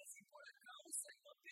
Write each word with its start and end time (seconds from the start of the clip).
así 0.00 0.22
por 0.24 0.42
el 0.48 0.54
caos, 0.60 1.06
no 1.24 1.34
te 1.42 1.50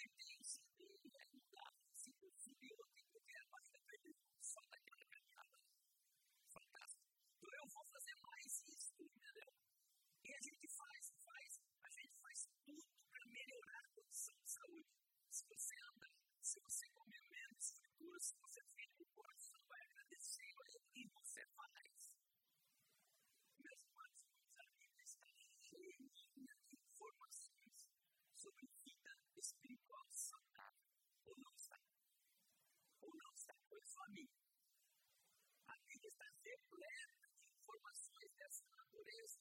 A 34.10 35.76
Bíblia 35.86 36.08
está 36.08 36.26
repleta 36.42 37.28
de 37.28 37.50
informações 37.54 38.32
dessa 38.36 38.64
natureza. 38.66 39.38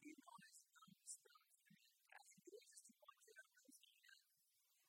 E 0.00 0.16
nós 0.24 0.62
não 0.74 0.90
estamos 1.04 1.52
as 2.10 2.30
igrejas 2.36 2.82
de 2.82 2.92
modo 2.98 3.18
geral 3.24 3.46
não. 3.54 3.72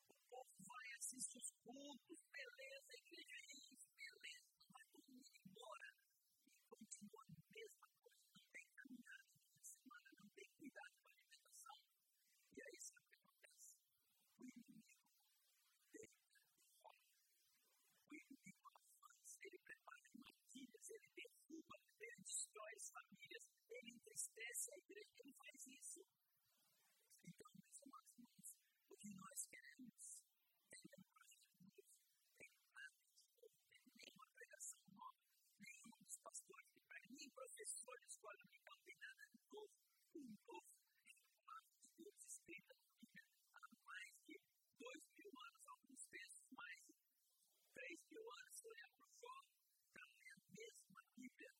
O 0.10 0.16
povo 0.30 0.56
vai 0.66 0.92
assistir 0.98 1.38
os 1.38 1.52
cultos, 1.64 2.20
beleza, 2.32 2.92
a 2.92 2.98
igreja 2.98 3.36
é 3.36 3.46
isso, 3.54 3.88
beleza, 3.96 4.50
não 4.58 4.72
vai 4.72 4.86
todo 4.92 5.12
mundo 5.12 5.32
embora. 5.46 5.90
E 6.46 6.52
continua 6.68 7.24
a 7.24 7.54
mesma 7.54 7.88
coisa, 8.02 8.26
não 8.34 8.46
tem 8.52 8.68
caminhada 8.76 9.30
toda 9.40 9.64
semana, 9.64 10.10
não 10.18 10.30
tem 10.30 10.50
cuidado 10.58 10.96
com 10.98 11.08
a 11.08 11.14
alimentação. 11.14 11.78
E 12.52 12.62
aí 12.62 12.82
sabe 12.82 13.06
o 13.06 13.10
que 13.10 13.16
acontece? 13.16 13.76
O 14.40 14.44
inimigo 14.44 14.98
deita 15.92 16.40
e 16.58 16.68
rola. 16.82 17.08
O 18.10 18.16
inimigo 18.16 18.68
avança, 18.70 19.40
ele 19.44 19.60
prepara 19.60 20.06
armadilhas, 20.10 20.90
ele 20.90 21.10
derruba, 21.16 21.76
ele 22.00 22.22
destrói 22.24 22.74
as 22.76 22.90
famílias, 22.90 23.44
ele 23.70 23.92
entristece 23.92 24.72
a 24.72 24.78
igreja, 24.78 25.14
ele 25.20 25.34
faz 25.34 25.68
isso. 25.68 26.06
Então, 27.26 27.52
meus 27.56 27.80
irmãos, 27.80 28.12
irmãos, 28.18 28.56
o 28.90 28.98
que 28.98 29.10
nós 29.16 29.46
queremos 29.48 30.22
é 30.72 31.00
um 31.00 31.04
projeto 31.04 31.64
novo, 31.64 31.84
tem 32.38 32.52
nada 32.74 33.02
de 33.08 33.24
novo, 33.40 33.56
tem 33.72 33.82
nenhuma 33.96 34.28
pregação 34.36 34.82
nova, 34.94 35.18
nenhum 35.60 35.98
dos 36.04 36.18
pastores 36.18 36.70
que 36.70 36.82
para 36.82 37.00
mim, 37.10 37.30
professor 37.84 38.00
de 38.00 38.08
escola 38.08 38.38
dominical, 38.38 38.80
tem 38.86 38.96
nada 38.98 39.26
de 39.28 39.40
novo. 39.52 39.72
O 40.14 40.20
novo 40.48 40.72
é 41.06 41.12
a 41.12 41.24
palavra 41.36 41.76
de 41.76 42.04
Deus 42.04 42.24
escrita 42.24 42.74
na 42.76 42.88
Bíblia 42.96 43.24
há 43.56 43.70
mais 43.84 44.14
de 44.26 44.40
dois 44.80 45.04
mil 45.18 45.32
anos, 45.40 45.68
alguns 45.68 46.06
textos 46.06 46.48
mais 46.52 46.80
de 46.86 46.96
três 47.74 48.00
mil 48.10 48.32
anos, 48.32 48.56
se 48.56 48.68
olhar 48.68 48.90
para 48.96 49.08
o 49.08 49.14
Jó, 49.20 49.36
está 49.88 50.06
lendo 50.16 50.44
a 50.44 50.56
mesma 50.56 51.04
Bíblia. 51.16 51.52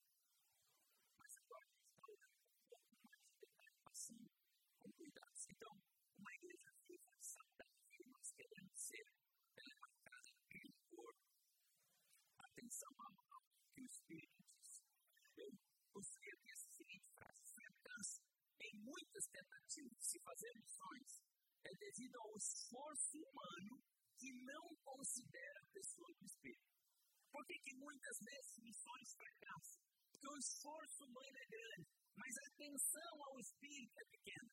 Mas 1.20 1.38
agora 1.38 1.66
a 1.66 1.72
gente 1.76 1.92
está 1.92 2.08
olhando 2.08 2.38
com 2.40 2.56
um 2.56 2.68
pouco 2.70 2.96
mais 3.04 3.22
de 3.28 3.36
detalhe, 3.40 3.82
assim, 3.92 4.30
com 4.82 4.92
cuidado. 4.94 5.34
Então, 5.50 5.74
uma 6.18 6.34
igreja 6.36 6.72
viva, 6.88 7.18
saudável, 7.20 7.84
e 8.00 8.04
nós 8.08 8.32
queremos 8.32 8.80
ser, 8.80 9.06
ela 9.58 9.74
é 9.74 9.76
marcada 9.76 10.32
por 10.90 11.16
atenção 12.38 12.96
ao 12.98 13.14
ao 13.34 13.44
que 13.74 13.82
o 13.82 13.86
Espírito 13.86 14.44
diz. 14.62 14.84
Eu 15.36 15.52
gostaria 15.94 16.36
que 16.38 16.52
essa 16.52 16.70
seguinte 16.72 17.08
frase, 17.14 17.54
fracasso 17.54 18.22
em 18.60 18.76
muitas 19.34 19.50
tentativas 19.50 19.98
de 19.98 20.06
se 20.06 20.20
fazer 20.20 20.54
missões 20.56 21.10
é 21.66 21.74
devido 21.76 22.16
ao 22.22 22.38
esforço 22.38 23.18
humano 23.18 23.82
que 24.18 24.32
não 24.46 24.76
considera 24.84 25.60
a 25.60 25.74
pessoa 25.74 26.14
do 26.14 26.26
Espírito. 26.26 26.70
Por 27.32 27.46
que, 27.48 27.58
que 27.60 27.76
muitas 27.76 28.18
vezes 28.22 28.58
missões 28.62 29.16
fracassam? 29.16 29.82
Porque 30.12 30.28
o 30.28 30.38
esforço 30.38 31.06
humano 31.06 31.38
é 31.38 31.48
grande, 31.48 31.90
mas 32.16 32.38
a 32.38 32.48
atenção 32.54 33.24
ao 33.26 33.40
Espírito 33.40 33.98
é 33.98 34.06
pequena. 34.06 34.52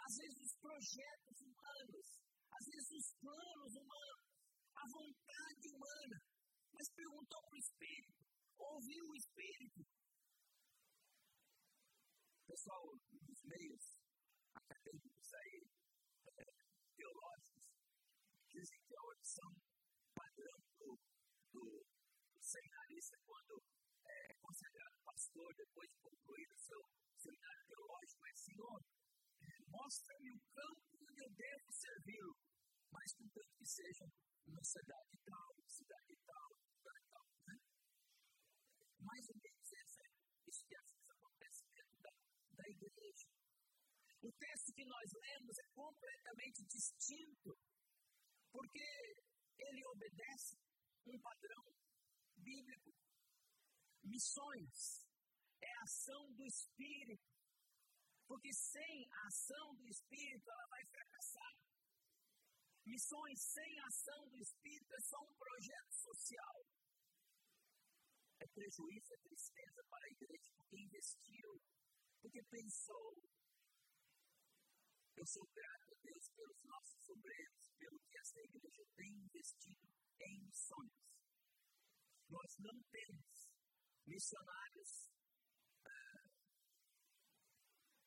Às 0.00 0.16
vezes 0.16 0.38
os 0.40 0.54
projetos 0.56 1.40
humanos, 1.40 2.06
às 2.52 2.66
vezes 2.66 2.90
os 2.90 3.12
planos 3.20 3.72
humanos, 3.74 4.24
a 4.74 4.84
vontade 4.88 5.68
humana, 5.68 6.18
mas 6.72 6.88
perguntou 6.90 7.40
para 7.42 7.56
o 7.56 7.60
Espírito, 7.60 8.24
ouviu 8.58 9.04
o 9.04 9.16
Espírito. 9.16 9.84
Pessoal 12.46 12.82
meios 13.44 13.98
acadêmicos 14.54 15.34
aí, 15.34 15.66
é, 16.38 16.44
teológicos, 16.96 17.64
dizem 18.48 18.78
que 18.86 18.96
a 18.96 19.00
audição 19.00 19.50
padrão 20.14 20.58
do, 20.78 20.98
do, 21.52 21.86
do 22.34 22.42
seminarista, 22.42 23.16
quando 23.24 23.62
é 24.06 24.34
considerado 24.40 24.96
pastor, 25.04 25.54
depois 25.54 25.90
de 25.90 25.98
concluir 25.98 26.48
o 26.52 26.58
seu 26.58 26.80
seminário 27.16 27.66
teológico, 27.66 28.26
é 28.26 28.34
Senhor, 28.34 28.80
mostra-me 29.74 30.30
o 30.30 30.40
campo 30.54 30.82
onde 31.02 31.20
eu 31.20 31.30
devo 31.30 31.72
servi-lo, 31.72 32.36
mas 32.92 33.12
contanto 33.14 33.50
que 33.58 33.66
seja 33.66 34.06
uma 34.46 34.62
cidade 34.62 35.18
tal, 35.26 35.54
cidade 35.66 36.16
tal. 36.24 36.50
Né? 37.46 37.58
Mais 39.00 39.28
ou 39.28 39.36
menos 39.36 39.72
essa, 39.72 40.02
isso 40.46 40.64
que 40.66 40.76
às 40.76 40.90
vezes 40.90 41.10
acontece 41.10 41.64
dentro 41.74 41.98
da, 42.00 42.12
da 42.52 42.68
igreja. 42.68 43.28
O 44.24 44.32
texto 44.32 44.72
que 44.72 44.84
nós 44.86 45.12
lemos 45.12 45.58
é 45.58 45.66
completamente 45.74 46.64
distinto, 46.64 47.58
porque 48.50 48.88
ele 49.58 49.84
obedece 49.88 50.56
um 51.06 51.18
padrão 51.20 51.64
bíblico. 52.38 52.90
Missões 54.02 55.04
é 55.60 55.70
a 55.76 55.82
ação 55.82 56.32
do 56.32 56.46
Espírito, 56.46 57.28
porque 58.26 58.50
sem 58.54 59.06
a 59.12 59.26
ação 59.26 59.74
do 59.74 59.86
Espírito 59.88 60.50
ela 60.50 60.66
vai 60.68 60.86
fracassar. 60.86 61.54
Missões 62.86 63.38
sem 63.42 63.80
ação 63.80 64.28
do 64.30 64.38
Espírito 64.38 64.94
é 64.94 65.00
só 65.00 65.20
um 65.20 65.34
projeto 65.34 65.92
social. 65.92 66.66
É 68.40 68.46
prejuízo, 68.46 69.12
é 69.12 69.18
tristeza 69.18 69.84
para 69.90 70.06
a 70.06 70.10
igreja, 70.10 70.50
porque 70.56 70.78
investiu, 70.78 71.60
porque 72.22 72.42
pensou. 72.44 73.22
Eu 75.16 75.26
sou 75.26 75.46
grato 75.46 75.90
a 75.90 75.96
Deus 76.02 76.28
pelos 76.34 76.62
nossos 76.64 77.08
obreiros, 77.08 77.70
pelo 77.78 77.98
que 78.10 78.18
essa 78.18 78.40
igreja 78.40 78.84
tem 78.96 79.10
investido 79.12 79.88
em 80.20 80.40
missões. 80.40 80.92
Nós 82.28 82.56
não 82.58 82.82
temos 82.90 83.48
missionários 84.06 85.10
ah, 85.86 86.24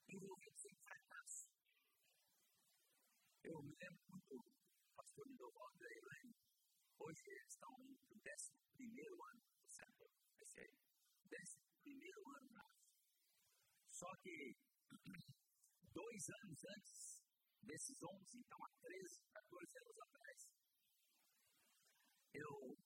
envolvidos 0.09 0.65
em 0.65 0.75
fracasso. 0.75 1.49
Eu 3.43 3.63
me 3.63 3.75
lembro 3.79 4.03
muito 4.09 4.35
do 4.35 4.51
pastor 4.95 5.27
Lidoval 5.27 5.77
da 5.77 5.87
Elaine. 5.87 6.35
Hoje 6.99 7.21
eles 7.25 7.47
estão 7.47 7.71
indo 7.79 7.97
para 8.03 8.17
o 8.17 8.21
décimo 8.21 8.57
primeiro 8.75 9.23
ano 9.31 9.41
do 9.41 9.69
século. 9.69 10.11
Vai 10.35 10.45
ser 10.45 10.69
décimo 11.23 11.63
primeiro 11.81 12.29
ano 12.35 12.51
na 12.51 12.63
Só 13.91 14.13
que 14.17 14.57
dois 15.93 16.29
anos 16.29 16.65
antes 16.65 16.96
desses 17.67 18.01
11, 18.01 18.39
então 18.39 18.63
há 18.63 18.69
13, 18.81 19.21
14 19.33 19.77
anos 19.77 19.99
atrás, 19.99 20.47
eu 22.33 22.77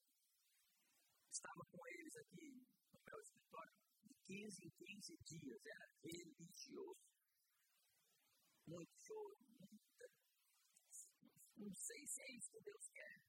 estava 1.30 1.64
com 1.66 1.88
eles 1.88 2.16
aqui 2.18 2.66
no 2.92 3.00
meu 3.06 3.22
escritório 3.22 3.74
de 4.04 4.16
15 4.26 4.66
em 4.66 4.70
15 4.72 5.18
dias, 5.24 5.66
era 5.66 5.88
religioso. 6.04 7.00
Muito 8.68 8.94
choro, 8.98 9.38
muita. 9.60 10.10
Não 11.58 11.74
sei 11.76 12.08
se 12.08 12.22
é 12.22 12.32
isso 12.38 12.52
que 12.52 12.62
Deus 12.62 12.90
quer. 12.90 13.22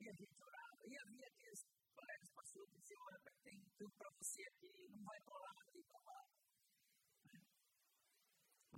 E 0.00 0.08
a 0.08 0.12
gente 0.14 0.42
orava, 0.42 0.86
e 0.86 0.96
havia 0.96 1.26
aqueles 1.26 1.66
colegas 1.92 2.30
pastores 2.30 2.70
que 2.70 2.80
diziam: 2.80 3.02
Olha, 3.02 3.20
tem 3.42 3.60
tudo 3.76 3.92
para 3.98 4.10
você 4.16 4.42
aqui, 4.44 4.88
não 4.88 5.04
vai 5.04 5.20
colar, 5.22 5.54
tem 5.72 5.82
colar. 5.82 6.26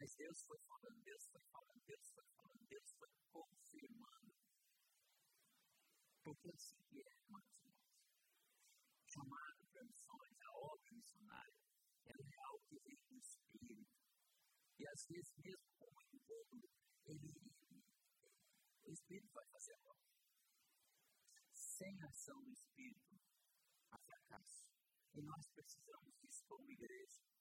Mas 0.02 0.16
Deus 0.16 0.42
foi 0.42 0.58
falando, 0.58 1.00
Deus 1.04 1.28
foi 1.28 1.40
falando, 1.42 1.80
Deus 1.86 2.10
foi 2.10 2.24
falando, 2.34 2.66
Deus 2.66 2.92
foi 2.98 3.08
confirmando. 3.30 4.34
Porque 6.24 6.50
assim 6.50 6.82
que 6.90 7.00
é, 7.00 7.14
irmãos 7.22 7.46
e 7.46 7.68
irmãos. 7.68 8.02
Chamado 9.06 9.64
para 9.68 9.84
missões, 9.84 10.40
a 10.40 10.58
obra 10.58 10.90
missionária, 10.90 11.54
ela 12.04 12.26
é 12.26 12.36
algo 12.46 12.64
que 12.66 12.80
vem 12.80 12.98
do 13.10 13.16
Espírito. 13.16 13.94
E 14.80 14.88
às 14.88 15.06
vezes, 15.06 15.36
mesmo 15.36 15.70
com 15.78 15.86
o 15.86 16.02
encontro, 16.16 16.68
ele, 17.04 17.54
o 18.82 18.90
Espírito 18.90 19.32
vai 19.32 19.46
fazer 19.52 19.72
a 19.72 19.82
obra. 19.84 20.10
Sem 21.52 22.02
ação 22.02 22.42
do 22.42 22.50
Espírito, 22.50 23.20
há 23.92 23.98
fracasso. 24.00 24.66
E 25.14 25.22
nós 25.22 25.46
precisamos 25.50 26.12
disso 26.18 26.44
como 26.48 26.68
igreja. 26.72 27.31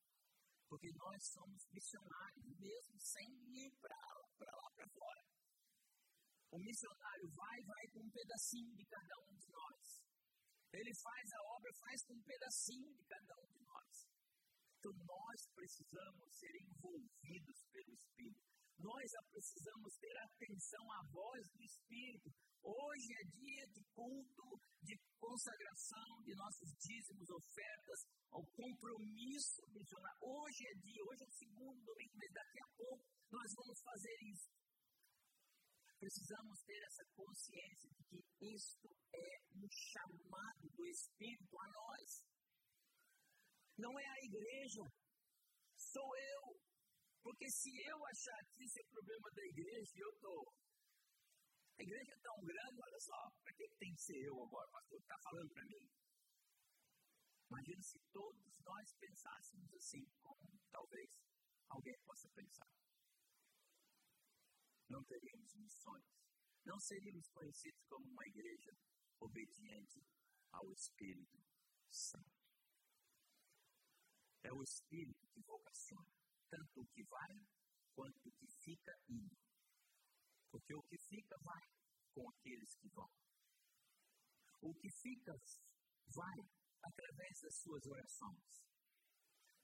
Porque 0.71 0.89
nós 0.93 1.21
somos 1.27 1.67
missionários 1.67 2.47
mesmo 2.57 2.97
sem 2.97 3.27
ir 3.59 3.71
para 3.81 3.93
lá 4.55 4.71
para 4.71 4.87
fora. 4.87 5.25
O 6.49 6.59
missionário 6.59 7.27
vai 7.31 7.61
vai 7.63 7.87
com 7.89 7.99
um 7.99 8.09
pedacinho 8.09 8.73
de 8.77 8.85
cada 8.85 9.19
um 9.27 9.35
de 9.35 9.49
nós. 9.49 9.99
Ele 10.71 10.93
faz 10.95 11.33
a 11.33 11.41
obra, 11.57 11.73
faz 11.73 12.05
com 12.05 12.13
um 12.13 12.23
pedacinho 12.23 12.93
de 12.93 13.03
cada 13.03 13.37
um 13.41 13.47
de 13.51 13.59
nós. 13.65 14.07
Então 14.79 14.93
nós 14.93 15.45
precisamos 15.53 16.39
ser 16.39 16.55
envolvidos 16.55 17.65
pelo 17.69 17.91
Espírito. 17.93 18.60
Nós 18.79 19.11
precisamos 19.31 19.95
ter 19.97 20.17
atenção 20.17 20.91
à 20.91 21.03
voz 21.11 21.47
do 21.49 21.63
Espírito. 21.63 22.31
Hoje 22.63 23.13
é 23.13 23.23
dia 23.23 23.67
de 23.67 23.83
culto, 23.95 24.61
de 24.81 24.97
consagração 25.19 26.21
de 26.23 26.35
nossos 26.35 26.69
dízimos, 26.77 27.29
ofertas, 27.29 28.05
ao 28.31 28.45
compromisso 28.45 29.61
missionário. 29.69 30.17
Hoje 30.21 30.67
é 30.67 30.73
dia, 30.75 31.03
hoje 31.03 31.23
é 31.23 31.27
o 31.27 31.31
segundo 31.31 31.83
domingo, 31.83 32.13
mas 32.15 32.31
daqui 32.33 32.59
a 32.61 32.67
pouco 32.77 33.03
nós 33.31 33.53
vamos 33.55 33.81
fazer 33.81 34.17
isso. 34.23 34.49
Precisamos 35.99 36.59
ter 36.63 36.81
essa 36.83 37.05
consciência 37.15 37.89
de 37.91 38.03
que 38.05 38.55
isto 38.55 38.89
é 39.13 39.39
um 39.55 39.67
chamado 39.69 40.69
do 40.75 40.85
Espírito 40.87 41.59
a 41.59 41.67
nós. 41.69 42.23
Não 43.77 43.99
é 43.99 44.05
a 44.05 44.25
igreja, 44.25 44.81
sou 45.77 46.17
eu. 46.17 46.70
Porque 47.23 47.49
se 47.49 47.69
eu 47.85 48.05
achar 48.05 48.39
que 48.53 48.63
isso 48.63 48.79
é 48.79 48.83
problema 48.89 49.29
da 49.31 49.45
igreja, 49.45 49.93
eu 49.97 50.09
estou. 50.09 50.53
A 51.77 51.83
igreja 51.83 52.13
é 52.13 52.19
tão 52.21 52.37
grande, 52.43 52.81
olha 52.81 52.99
só, 52.99 53.29
para 53.43 53.53
que 53.53 53.67
tem 53.79 53.93
que 53.93 54.01
ser 54.01 54.19
eu 54.25 54.43
agora? 54.43 54.69
Pastor 54.69 54.99
está 54.99 55.17
falando 55.23 55.49
para 55.53 55.65
mim. 55.65 55.89
Imagina 57.49 57.81
se 57.81 57.99
todos 58.11 58.59
nós 58.63 58.93
pensássemos 58.99 59.73
assim, 59.73 60.05
como 60.21 60.39
talvez 60.71 61.09
alguém 61.69 61.97
possa 62.05 62.29
pensar. 62.29 62.69
Não 64.89 65.03
teríamos 65.03 65.53
missões. 65.55 66.05
Não 66.63 66.79
seríamos 66.79 67.27
conhecidos 67.29 67.83
como 67.87 68.05
uma 68.05 68.25
igreja 68.27 68.71
obediente 69.19 70.05
ao 70.51 70.71
Espírito 70.71 71.39
Santo. 71.89 72.41
É 74.43 74.53
o 74.53 74.61
Espírito 74.63 75.27
que 75.27 75.41
vocaciona, 75.41 76.11
tanto 76.51 76.81
o 76.81 76.87
que 76.87 77.03
vai 77.03 77.33
quanto 77.95 78.27
o 78.27 78.31
que 78.33 78.47
fica 78.47 78.93
indo. 79.09 79.37
Porque 80.51 80.75
o 80.75 80.83
que 80.83 80.97
fica 80.97 81.35
vai 81.39 81.63
com 82.13 82.29
aqueles 82.29 82.75
que 82.75 82.89
vão. 82.89 83.09
O 84.61 84.75
que 84.75 84.89
fica 84.91 85.33
vai 86.07 86.39
através 86.83 87.39
das 87.41 87.55
suas 87.55 87.85
orações. 87.85 88.61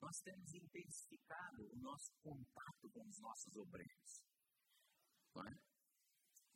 Nós 0.02 0.22
temos 0.22 0.54
intensificado 0.54 1.70
o 1.74 1.76
nosso 1.78 2.12
contato 2.22 2.90
com 2.92 3.06
os 3.08 3.20
nossos 3.20 3.56
obreiros. 3.56 4.24
Não 5.36 5.48
é? 5.48 5.60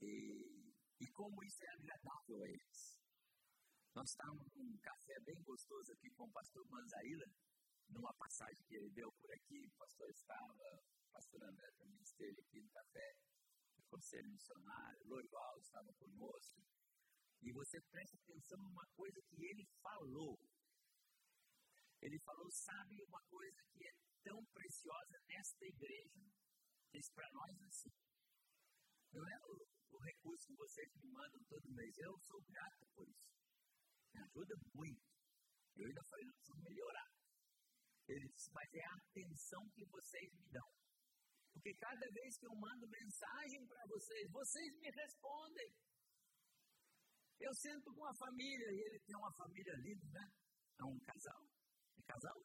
e, 0.02 0.74
e 1.00 1.08
como 1.12 1.44
isso 1.44 1.64
é 1.64 1.70
agradável 1.70 2.42
a 2.42 2.50
eles. 2.50 3.00
Nós 3.94 4.10
estávamos 4.10 4.48
com 4.50 4.62
um 4.62 4.78
café 4.80 5.20
bem 5.22 5.42
gostoso 5.44 5.92
aqui 5.94 6.10
com 6.12 6.24
o 6.24 6.32
pastor 6.32 6.66
Manzaíla, 6.70 7.26
numa 7.92 8.14
passagem 8.14 8.64
que 8.66 8.76
ele 8.76 8.90
deu 8.90 9.12
por 9.14 9.32
aqui, 9.32 9.66
o 9.66 9.78
pastor 9.78 10.10
estava, 10.10 10.84
o 11.08 11.12
pastor 11.12 11.44
André 11.44 11.72
também 11.78 12.02
esteve 12.02 12.42
aqui 12.42 12.62
no 12.62 12.70
café, 12.70 13.16
o 13.78 13.84
conselho 13.84 14.30
missionário, 14.30 15.08
Loival 15.08 15.60
estava 15.60 15.94
conosco, 15.94 16.62
e 17.42 17.52
você 17.52 17.82
presta 17.82 18.18
atenção 18.18 18.62
numa 18.62 18.86
coisa 18.96 19.20
que 19.24 19.44
ele 19.44 19.66
falou. 19.82 20.38
Ele 22.00 22.20
falou, 22.20 22.50
sabe 22.52 23.02
uma 23.04 23.22
coisa 23.24 23.64
que 23.72 23.88
é 23.88 23.94
tão 24.24 24.44
preciosa 24.46 25.20
nesta 25.28 25.66
igreja? 25.66 26.22
Diz 26.92 27.10
para 27.10 27.30
nós 27.32 27.62
assim. 27.64 27.92
Não 29.12 29.28
é 29.28 29.38
o, 29.46 29.68
o, 29.92 30.00
recurso 30.00 30.48
que 30.48 30.56
vocês 30.56 30.94
me 30.96 31.10
mandam 31.10 31.44
todo 31.46 31.72
mês. 31.72 31.98
Eu 31.98 32.18
sou 32.20 32.42
grato 32.44 32.86
por 32.94 33.08
isso. 33.10 33.32
Me 34.14 34.22
ajuda 34.22 34.56
muito. 34.74 35.02
Eu 35.76 35.88
ainda 35.88 36.04
falei, 36.04 36.26
nós 36.26 36.48
vamos 36.48 36.64
melhorar. 36.64 37.21
Ele 38.12 38.28
disse, 38.28 38.52
mas 38.52 38.74
é 38.74 38.86
a 38.86 38.96
atenção 38.96 39.70
que 39.70 39.86
vocês 39.86 40.34
me 40.34 40.50
dão. 40.52 40.70
Porque 41.54 41.74
cada 41.76 42.08
vez 42.12 42.38
que 42.38 42.48
eu 42.48 42.56
mando 42.56 42.88
mensagem 42.88 43.66
para 43.68 43.86
vocês, 43.88 44.30
vocês 44.32 44.76
me 44.80 44.90
respondem. 44.90 45.70
Eu 47.40 47.54
sento 47.56 47.94
com 47.94 48.06
a 48.06 48.14
família 48.16 48.68
e 48.72 48.80
ele 48.86 49.00
tem 49.00 49.16
uma 49.16 49.32
família 49.34 49.74
linda, 49.78 50.08
né? 50.12 50.32
É 50.80 50.84
um 50.84 51.00
casal. 51.00 51.44
É 51.98 52.02
casal? 52.04 52.40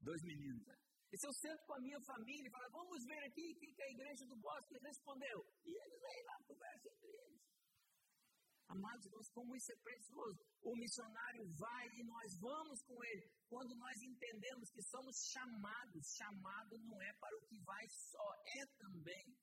Dois 0.00 0.22
meninos, 0.22 0.66
né? 0.66 0.76
E 1.12 1.18
se 1.18 1.26
eu 1.26 1.32
sento 1.32 1.64
com 1.66 1.74
a 1.74 1.80
minha 1.80 2.00
família 2.00 2.48
e 2.48 2.50
falo, 2.50 2.70
vamos 2.70 3.04
ver 3.04 3.22
aqui 3.24 3.52
o 3.52 3.58
que 3.58 3.82
a 3.82 3.90
igreja 3.90 4.26
do 4.26 4.36
bosque 4.36 4.78
respondeu. 4.78 5.46
E 5.64 5.70
eles 5.70 6.00
vêm 6.00 6.24
lá, 6.24 6.36
conversam 6.44 6.92
entre 6.92 7.08
eles. 7.08 7.55
Amados 8.68 9.06
irmãos, 9.06 9.28
como 9.30 9.54
isso 9.54 9.72
é 9.72 9.76
precioso. 9.76 10.44
O 10.62 10.76
missionário 10.76 11.46
vai 11.54 11.86
e 11.94 12.02
nós 12.04 12.36
vamos 12.38 12.82
com 12.82 13.04
ele. 13.04 13.30
Quando 13.48 13.74
nós 13.76 14.02
entendemos 14.02 14.70
que 14.70 14.82
somos 14.82 15.16
chamados, 15.30 16.14
chamado 16.14 16.78
não 16.78 17.00
é 17.00 17.12
para 17.14 17.36
o 17.36 17.46
que 17.46 17.58
vai 17.60 17.88
só, 17.88 18.34
é 18.58 18.66
também. 18.78 19.36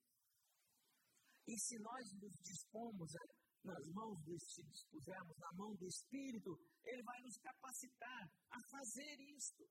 E 1.47 1.57
se 1.57 1.79
nós 1.79 2.11
nos 2.13 2.33
dispomos 2.41 3.15
a 3.15 3.23
nas 3.63 3.87
mãos 3.89 4.19
do 4.23 4.37
se 4.39 4.61
dispusermos 4.63 5.37
na 5.37 5.51
mão 5.53 5.73
do 5.75 5.87
Espírito, 5.87 6.59
ele 6.83 7.01
vai 7.03 7.21
nos 7.21 7.37
capacitar 7.37 8.29
a 8.51 8.59
fazer 8.69 9.19
isto. 9.37 9.63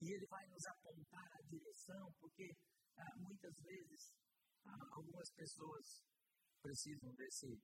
E 0.00 0.12
ele 0.14 0.26
vai 0.26 0.46
nos 0.46 0.64
apontar 0.66 1.28
a 1.32 1.42
direção, 1.42 2.12
porque 2.20 2.56
ah, 2.96 3.16
muitas 3.18 3.54
vezes 3.60 4.12
ah, 4.64 4.88
algumas 4.92 5.30
pessoas 5.32 6.04
precisam 6.62 7.12
desse 7.14 7.60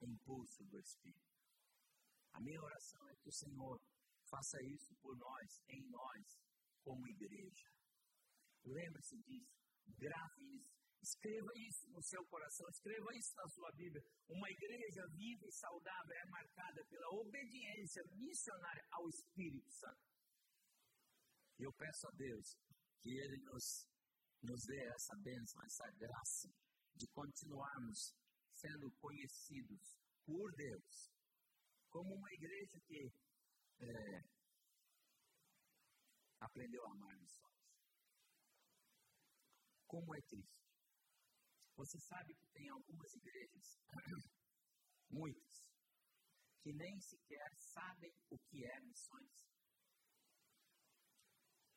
impulso 0.00 0.64
do 0.64 0.78
Espírito. 0.78 1.36
A 2.32 2.40
minha 2.40 2.62
oração 2.62 3.08
é 3.08 3.16
que 3.16 3.28
o 3.28 3.32
Senhor 3.32 3.80
faça 4.30 4.62
isso 4.62 4.94
por 5.02 5.16
nós, 5.16 5.62
em 5.68 5.82
nós, 5.90 6.40
como 6.82 7.08
igreja. 7.08 7.68
Lembre-se 8.64 9.16
disso, 9.22 9.58
grave 9.98 10.56
isso 10.56 10.78
Escreva 11.02 11.50
isso 11.56 11.88
no 11.90 12.02
seu 12.02 12.24
coração, 12.26 12.68
escreva 12.68 13.14
isso 13.14 13.34
na 13.36 13.48
sua 13.48 13.70
Bíblia. 13.72 14.02
Uma 14.28 14.50
igreja 14.50 15.06
viva 15.08 15.46
e 15.46 15.52
saudável 15.52 16.16
é 16.16 16.26
marcada 16.26 16.84
pela 16.86 17.08
obediência 17.10 18.02
missionária 18.12 18.84
ao 18.90 19.08
Espírito 19.08 19.70
Santo. 19.70 20.02
E 21.58 21.62
eu 21.62 21.72
peço 21.72 22.06
a 22.08 22.10
Deus 22.12 22.56
que 23.00 23.10
Ele 23.10 23.38
nos, 23.44 23.88
nos 24.42 24.64
dê 24.66 24.84
essa 24.88 25.16
bênção, 25.16 25.62
essa 25.64 25.90
graça 25.92 26.48
de 26.94 27.06
continuarmos 27.08 28.14
sendo 28.60 28.90
conhecidos 29.00 29.96
por 30.24 30.54
Deus 30.54 31.10
como 31.88 32.14
uma 32.14 32.32
igreja 32.32 32.78
que 32.86 33.12
é, 33.80 34.24
aprendeu 36.40 36.84
a 36.86 36.90
amar 36.90 37.16
missões. 37.18 37.56
Como 39.86 40.14
é 40.14 40.20
triste 40.22 40.58
você 41.78 42.00
sabe 42.00 42.34
que 42.34 42.46
tem 42.48 42.68
algumas 42.70 43.14
igrejas, 43.14 43.78
muitas, 45.08 45.64
que 46.60 46.72
nem 46.72 47.00
sequer 47.00 47.54
sabem 47.56 48.12
o 48.30 48.38
que 48.50 48.64
é 48.64 48.80
missões. 48.80 49.46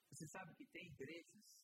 Você 0.09 0.27
sabe 0.27 0.55
que 0.55 0.65
tem 0.65 0.87
igrejas 0.87 1.61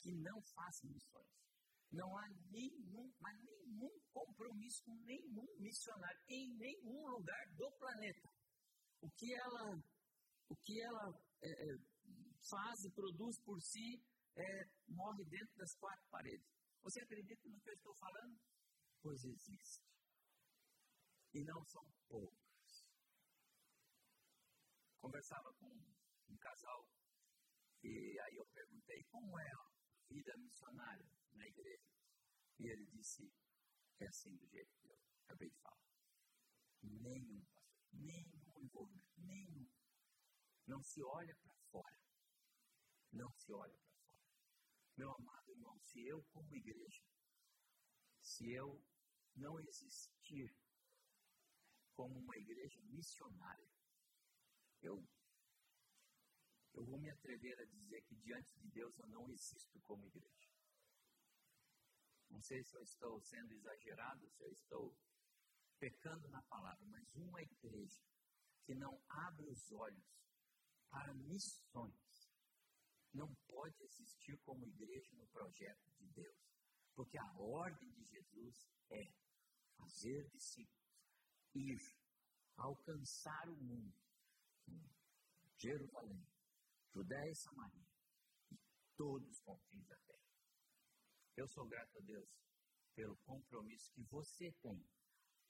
que 0.00 0.14
não 0.14 0.40
fazem 0.40 0.90
missões. 0.90 1.53
Não 1.94 2.18
há 2.18 2.28
nenhum, 2.50 3.12
mas 3.20 3.38
nenhum 3.44 3.90
compromisso 4.12 4.82
com 4.84 4.94
nenhum 5.04 5.46
missionário 5.60 6.20
em 6.28 6.52
nenhum 6.56 7.06
lugar 7.06 7.46
do 7.54 7.70
planeta. 7.78 8.28
O 9.00 9.08
que 9.10 9.32
ela, 9.32 9.76
o 10.48 10.56
que 10.56 10.80
ela 10.80 11.08
é, 11.40 11.50
é 11.50 11.78
faz 12.50 12.84
e 12.84 12.90
produz 12.90 13.38
por 13.40 13.60
si 13.60 14.02
é, 14.36 14.68
morre 14.88 15.24
dentro 15.26 15.56
das 15.56 15.74
quatro 15.76 16.04
paredes. 16.10 16.46
Você 16.82 17.00
acredita 17.00 17.48
no 17.48 17.60
que 17.60 17.70
eu 17.70 17.74
estou 17.74 17.94
falando? 17.94 18.40
Pois 19.00 19.24
existe. 19.24 19.80
E 21.32 21.44
não 21.44 21.64
são 21.64 21.84
poucos. 22.08 22.84
Conversava 25.00 25.52
com 25.54 25.68
um 26.28 26.36
casal 26.38 26.88
e 27.84 28.18
aí 28.18 28.34
eu 28.34 28.46
perguntei 28.46 29.04
como 29.04 29.38
é 29.38 29.48
a 29.48 29.70
vida 30.08 30.36
missionária 30.38 31.13
na 31.36 31.46
igreja. 31.46 31.88
E 32.58 32.66
ele 32.68 32.86
disse, 32.86 33.32
é 34.00 34.06
assim 34.06 34.34
do 34.36 34.46
jeito 34.46 34.74
que 34.78 34.86
eu 34.86 34.98
acabei 35.24 35.50
de 35.50 35.56
falar. 35.58 35.84
Nenhum, 36.82 37.42
pastor, 37.52 37.88
nenhum 37.92 38.60
envolvimento, 38.60 39.20
nenhum. 39.20 39.68
Não 40.66 40.82
se 40.82 41.02
olha 41.02 41.34
para 41.36 41.54
fora. 41.70 41.98
Não 43.12 43.30
se 43.32 43.52
olha 43.52 43.78
para 43.78 43.94
fora. 43.94 44.24
Meu 44.96 45.12
amado, 45.12 45.50
irmão, 45.50 45.78
se 45.80 46.06
eu, 46.06 46.22
como 46.32 46.54
igreja, 46.54 47.04
se 48.20 48.52
eu 48.52 48.82
não 49.34 49.58
existir 49.60 50.54
como 51.94 52.18
uma 52.18 52.36
igreja 52.36 52.80
missionária, 52.82 53.68
eu, 54.82 55.04
eu 56.74 56.84
vou 56.84 56.98
me 56.98 57.10
atrever 57.10 57.58
a 57.60 57.64
dizer 57.64 58.02
que 58.02 58.16
diante 58.16 58.58
de 58.58 58.68
Deus 58.70 58.98
eu 58.98 59.08
não 59.08 59.30
existo 59.30 59.80
como 59.80 60.06
igreja. 60.06 60.53
Não 62.34 62.42
sei 62.42 62.64
se 62.64 62.74
eu 62.76 62.82
estou 62.82 63.20
sendo 63.20 63.52
exagerado, 63.52 64.28
se 64.28 64.42
eu 64.42 64.50
estou 64.50 64.98
pecando 65.78 66.28
na 66.30 66.42
palavra, 66.42 66.84
mas 66.86 67.14
uma 67.14 67.40
igreja 67.40 68.02
que 68.64 68.74
não 68.74 69.00
abre 69.08 69.48
os 69.48 69.70
olhos 69.70 70.04
para 70.90 71.14
missões 71.14 72.34
não 73.12 73.32
pode 73.46 73.80
existir 73.84 74.36
como 74.38 74.66
igreja 74.66 75.14
no 75.14 75.24
projeto 75.28 75.88
de 75.92 76.08
Deus. 76.08 76.36
Porque 76.96 77.16
a 77.16 77.32
ordem 77.38 77.88
de 77.92 78.02
Jesus 78.02 78.68
é 78.90 79.14
fazer 79.76 80.28
discípulos, 80.30 80.92
ir, 81.54 81.80
alcançar 82.56 83.48
o 83.48 83.56
mundo, 83.56 83.94
Jerusalém, 85.56 86.26
Judéia 86.92 87.30
e 87.30 87.36
Samaria, 87.36 87.88
e 88.50 88.58
todos 88.96 89.28
os 89.28 89.40
confins 89.40 89.86
da 89.86 89.96
terra. 89.98 90.33
Eu 91.36 91.48
sou 91.48 91.66
grato 91.66 91.98
a 91.98 92.00
Deus 92.00 92.28
pelo 92.94 93.16
compromisso 93.18 93.90
que 93.92 94.02
você 94.02 94.52
tem 94.62 94.86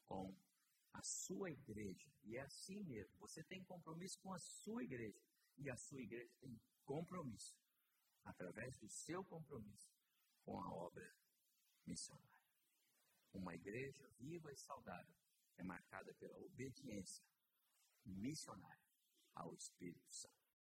com 0.06 0.34
a 0.94 1.02
sua 1.02 1.50
igreja. 1.50 2.10
E 2.22 2.36
é 2.36 2.40
assim 2.40 2.82
mesmo. 2.84 3.18
Você 3.18 3.42
tem 3.42 3.62
compromisso 3.64 4.18
com 4.20 4.32
a 4.32 4.38
sua 4.38 4.82
igreja. 4.82 5.20
E 5.58 5.68
a 5.68 5.76
sua 5.76 6.00
igreja 6.00 6.32
tem 6.40 6.58
compromisso, 6.84 7.56
através 8.24 8.76
do 8.78 8.88
seu 8.88 9.24
compromisso, 9.24 9.94
com 10.42 10.60
a 10.60 10.72
obra 10.72 11.14
missionária. 11.86 12.34
Uma 13.32 13.54
igreja 13.54 14.08
viva 14.18 14.52
e 14.52 14.56
saudável 14.56 15.14
é 15.56 15.62
marcada 15.62 16.12
pela 16.14 16.38
obediência 16.38 17.24
missionária 18.04 18.84
ao 19.34 19.54
Espírito 19.54 20.12
Santo. 20.12 20.43